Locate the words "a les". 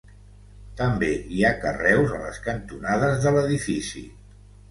2.19-2.41